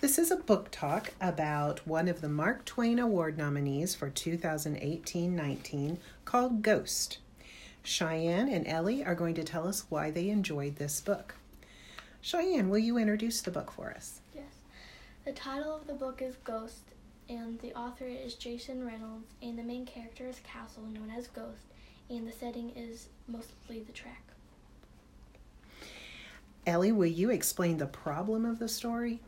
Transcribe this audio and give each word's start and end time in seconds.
This 0.00 0.16
is 0.16 0.30
a 0.30 0.36
book 0.36 0.68
talk 0.70 1.12
about 1.20 1.84
one 1.84 2.06
of 2.06 2.20
the 2.20 2.28
Mark 2.28 2.64
Twain 2.64 3.00
Award 3.00 3.36
nominees 3.36 3.96
for 3.96 4.08
2018 4.08 5.34
19 5.34 5.98
called 6.24 6.62
Ghost. 6.62 7.18
Cheyenne 7.82 8.48
and 8.48 8.64
Ellie 8.68 9.04
are 9.04 9.16
going 9.16 9.34
to 9.34 9.42
tell 9.42 9.66
us 9.66 9.86
why 9.88 10.12
they 10.12 10.28
enjoyed 10.28 10.76
this 10.76 11.00
book. 11.00 11.34
Cheyenne, 12.20 12.68
will 12.68 12.78
you 12.78 12.96
introduce 12.96 13.40
the 13.40 13.50
book 13.50 13.72
for 13.72 13.90
us? 13.90 14.20
Yes. 14.32 14.44
The 15.24 15.32
title 15.32 15.74
of 15.74 15.88
the 15.88 15.94
book 15.94 16.22
is 16.22 16.36
Ghost, 16.44 16.84
and 17.28 17.58
the 17.58 17.74
author 17.74 18.06
is 18.06 18.34
Jason 18.34 18.86
Reynolds, 18.86 19.34
and 19.42 19.58
the 19.58 19.64
main 19.64 19.84
character 19.84 20.28
is 20.28 20.38
Castle, 20.44 20.84
known 20.84 21.10
as 21.10 21.26
Ghost, 21.26 21.64
and 22.08 22.24
the 22.24 22.32
setting 22.32 22.70
is 22.76 23.08
mostly 23.26 23.80
the 23.80 23.92
track. 23.92 24.22
Ellie, 26.68 26.92
will 26.92 27.06
you 27.06 27.30
explain 27.30 27.78
the 27.78 27.86
problem 27.86 28.44
of 28.44 28.60
the 28.60 28.68
story? 28.68 29.18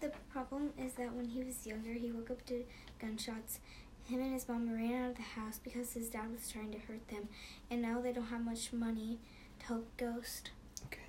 The 0.00 0.12
problem 0.30 0.70
is 0.78 0.92
that 0.94 1.12
when 1.12 1.26
he 1.26 1.42
was 1.42 1.66
younger, 1.66 1.92
he 1.92 2.12
woke 2.12 2.30
up 2.30 2.46
to 2.46 2.64
gunshots. 3.00 3.60
Him 4.04 4.20
and 4.20 4.32
his 4.32 4.48
mom 4.48 4.72
ran 4.72 5.02
out 5.02 5.10
of 5.10 5.16
the 5.16 5.22
house 5.22 5.58
because 5.62 5.92
his 5.92 6.08
dad 6.08 6.30
was 6.32 6.48
trying 6.50 6.70
to 6.72 6.78
hurt 6.78 7.06
them, 7.08 7.28
and 7.70 7.82
now 7.82 8.00
they 8.00 8.12
don't 8.12 8.26
have 8.26 8.44
much 8.44 8.72
money 8.72 9.18
to 9.60 9.66
help 9.66 9.86
Ghost. 9.96 10.50
Okay. 10.86 11.00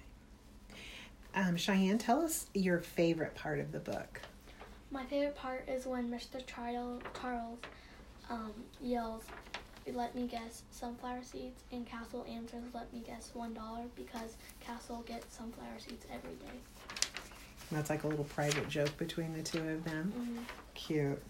Um, 1.36 1.56
Cheyenne, 1.56 1.98
tell 1.98 2.22
us 2.22 2.48
your 2.54 2.80
favorite 2.80 3.36
part 3.36 3.60
of 3.60 3.72
the 3.72 3.80
book. 3.80 4.22
My 4.92 5.06
favorite 5.06 5.36
part 5.36 5.70
is 5.70 5.86
when 5.86 6.10
Mr. 6.10 6.46
Charles, 6.46 7.04
Charles 7.22 7.60
um, 8.30 8.54
yells, 8.82 9.24
let 9.94 10.16
me 10.16 10.28
guess 10.28 10.64
sunflower 10.72 11.24
seeds 11.24 11.64
and 11.72 11.86
castle 11.86 12.26
answers 12.30 12.64
let 12.76 12.92
me 12.94 13.02
guess 13.06 13.32
one 13.34 13.54
dollar 13.54 13.86
because 13.96 14.38
castle 14.60 15.04
gets 15.08 15.36
sunflower 15.36 15.80
seeds 15.80 16.06
every 16.14 16.36
day 16.36 16.99
that's 17.78 17.90
like 17.90 18.04
a 18.04 18.08
little 18.08 18.26
private 18.26 18.68
joke 18.70 18.96
between 18.98 19.34
the 19.34 19.42
two 19.42 19.60
of 19.70 19.84
them 19.84 20.14
mm-hmm. 20.18 20.44
cute 20.74 21.22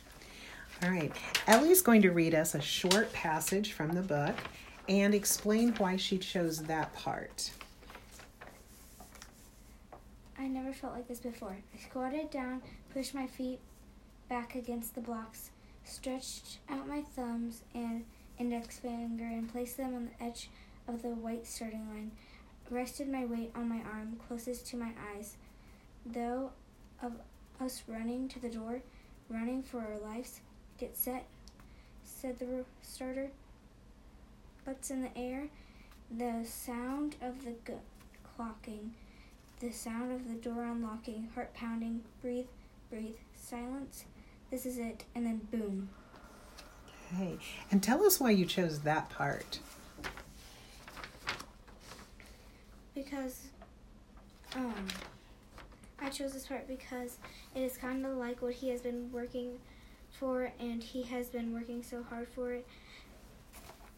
all 0.83 0.89
right 0.89 1.11
ellie's 1.47 1.81
going 1.81 2.01
to 2.01 2.11
read 2.11 2.33
us 2.33 2.55
a 2.55 2.61
short 2.61 3.11
passage 3.13 3.73
from 3.73 3.91
the 3.91 4.01
book 4.01 4.35
and 4.87 5.13
explain 5.13 5.73
why 5.75 5.95
she 5.95 6.17
chose 6.17 6.63
that 6.63 6.93
part 6.93 7.51
i 10.37 10.47
never 10.47 10.73
felt 10.73 10.93
like 10.93 11.07
this 11.07 11.19
before 11.19 11.55
i 11.73 11.77
squatted 11.77 12.29
down 12.29 12.61
pushed 12.93 13.13
my 13.13 13.27
feet 13.27 13.59
back 14.29 14.55
against 14.55 14.95
the 14.95 15.01
blocks 15.01 15.51
stretched 15.83 16.59
out 16.69 16.87
my 16.87 17.01
thumbs 17.01 17.63
and 17.73 18.05
index 18.37 18.79
finger 18.79 19.25
and 19.25 19.51
placed 19.51 19.77
them 19.77 19.93
on 19.95 20.05
the 20.05 20.23
edge 20.23 20.49
of 20.87 21.01
the 21.01 21.09
white 21.09 21.45
starting 21.45 21.87
line. 21.89 22.11
Rested 22.69 23.09
my 23.09 23.25
weight 23.25 23.51
on 23.55 23.67
my 23.67 23.81
arm 23.91 24.17
closest 24.27 24.67
to 24.67 24.77
my 24.77 24.91
eyes. 25.15 25.35
Though 26.13 26.51
of 27.01 27.13
us 27.61 27.83
running 27.87 28.27
to 28.29 28.39
the 28.39 28.49
door, 28.49 28.81
running 29.29 29.61
for 29.61 29.79
our 29.79 29.97
lives, 29.99 30.41
get 30.77 30.97
set, 30.97 31.25
said 32.03 32.39
the 32.39 32.65
starter. 32.81 33.29
Butts 34.65 34.89
in 34.91 35.01
the 35.01 35.15
air, 35.17 35.49
the 36.15 36.43
sound 36.45 37.15
of 37.21 37.43
the 37.45 37.51
g- 37.65 37.77
clocking, 38.37 38.89
the 39.59 39.71
sound 39.71 40.11
of 40.11 40.27
the 40.27 40.35
door 40.35 40.63
unlocking, 40.63 41.29
heart 41.35 41.53
pounding, 41.53 42.01
breathe, 42.21 42.47
breathe, 42.89 43.15
silence. 43.35 44.05
This 44.49 44.65
is 44.65 44.77
it, 44.77 45.03
and 45.13 45.25
then 45.25 45.41
boom. 45.51 45.89
Okay. 47.13 47.37
And 47.71 47.83
tell 47.83 48.03
us 48.03 48.19
why 48.19 48.31
you 48.31 48.45
chose 48.45 48.79
that 48.79 49.09
part. 49.09 49.59
Because 52.95 53.47
um 54.55 54.73
I 56.01 56.09
chose 56.09 56.33
this 56.33 56.47
part 56.47 56.67
because 56.67 57.17
it 57.55 57.61
is 57.61 57.77
kind 57.77 58.05
of 58.05 58.17
like 58.17 58.41
what 58.41 58.53
he 58.53 58.69
has 58.69 58.81
been 58.81 59.11
working 59.11 59.59
for 60.11 60.51
and 60.59 60.81
he 60.81 61.03
has 61.03 61.27
been 61.29 61.53
working 61.53 61.83
so 61.83 62.03
hard 62.03 62.27
for 62.27 62.53
it 62.53 62.65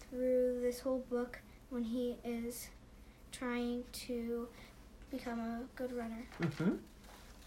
through 0.10 0.60
this 0.62 0.80
whole 0.80 1.04
book 1.10 1.40
when 1.70 1.84
he 1.84 2.16
is 2.24 2.68
trying 3.32 3.84
to 3.94 4.48
become 5.10 5.40
a 5.40 5.62
good 5.76 5.94
runner. 5.94 6.26
Mhm. 6.40 6.80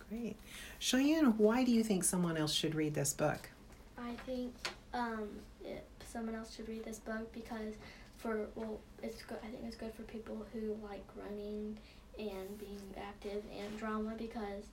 Great. 0.08 0.36
Cheyenne, 0.78 1.36
why 1.38 1.64
do 1.64 1.72
you 1.72 1.82
think 1.82 2.04
someone 2.04 2.36
else 2.36 2.52
should 2.52 2.74
read 2.74 2.94
this 2.94 3.12
book? 3.12 3.50
I 3.98 4.12
think 4.26 4.54
um, 4.92 5.28
it, 5.64 5.84
someone 6.06 6.34
else 6.34 6.54
should 6.54 6.68
read 6.68 6.84
this 6.84 6.98
book 6.98 7.32
because 7.32 7.74
for 8.18 8.46
well, 8.54 8.78
it's 9.02 9.22
good. 9.22 9.38
I 9.42 9.46
think 9.48 9.62
it's 9.66 9.76
good 9.76 9.92
for 9.94 10.02
people 10.02 10.44
who 10.52 10.76
like 10.88 11.04
running 11.16 11.76
and 12.18 12.58
being 12.58 12.80
active 12.96 13.42
and 13.58 13.78
drama 13.78 14.14
because 14.16 14.64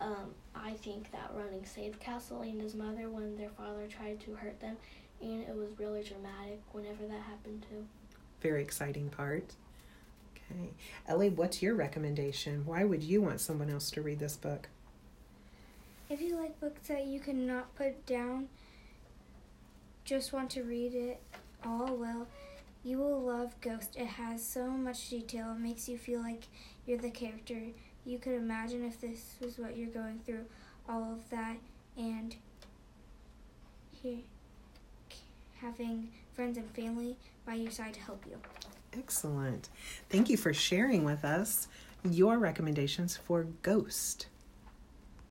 um, 0.00 0.34
I 0.54 0.72
think 0.72 1.10
that 1.12 1.30
running 1.34 1.64
saved 1.64 1.98
Castle 2.00 2.42
and 2.42 2.60
his 2.60 2.74
mother 2.74 3.10
when 3.10 3.36
their 3.36 3.50
father 3.50 3.86
tried 3.88 4.20
to 4.20 4.34
hurt 4.34 4.60
them, 4.60 4.76
and 5.20 5.42
it 5.42 5.54
was 5.54 5.70
really 5.78 6.02
dramatic 6.02 6.60
whenever 6.72 7.06
that 7.06 7.20
happened 7.22 7.66
too. 7.68 7.84
Very 8.40 8.62
exciting 8.62 9.08
part. 9.10 9.54
Okay, 10.36 10.70
Ellie, 11.06 11.30
what's 11.30 11.60
your 11.62 11.74
recommendation? 11.74 12.64
Why 12.64 12.84
would 12.84 13.02
you 13.02 13.20
want 13.20 13.40
someone 13.40 13.70
else 13.70 13.90
to 13.92 14.02
read 14.02 14.20
this 14.20 14.36
book? 14.36 14.68
If 16.08 16.22
you 16.22 16.36
like 16.36 16.58
books 16.60 16.88
that 16.88 17.06
you 17.06 17.20
cannot 17.20 17.74
put 17.74 18.06
down, 18.06 18.48
just 20.04 20.32
want 20.32 20.50
to 20.50 20.62
read 20.62 20.94
it 20.94 21.20
all 21.66 21.96
well, 21.96 22.28
you 22.84 22.98
will 22.98 23.20
love 23.20 23.60
Ghost. 23.60 23.96
It 23.96 24.06
has 24.06 24.44
so 24.44 24.70
much 24.70 25.10
detail. 25.10 25.52
It 25.52 25.60
makes 25.60 25.88
you 25.88 25.98
feel 25.98 26.20
like 26.20 26.44
you're 26.86 26.98
the 26.98 27.10
character. 27.10 27.60
You 28.04 28.18
could 28.18 28.34
imagine 28.34 28.84
if 28.84 29.00
this 29.00 29.34
was 29.40 29.58
what 29.58 29.76
you're 29.76 29.88
going 29.88 30.20
through, 30.24 30.44
all 30.88 31.12
of 31.12 31.28
that, 31.30 31.56
and 31.96 32.34
here, 34.02 34.18
having 35.60 36.08
friends 36.34 36.56
and 36.56 36.70
family 36.70 37.16
by 37.44 37.54
your 37.54 37.70
side 37.70 37.94
to 37.94 38.00
help 38.00 38.24
you. 38.26 38.38
Excellent. 38.96 39.68
Thank 40.08 40.30
you 40.30 40.36
for 40.36 40.54
sharing 40.54 41.04
with 41.04 41.24
us 41.24 41.68
your 42.08 42.38
recommendations 42.38 43.16
for 43.16 43.44
Ghost. 43.62 44.28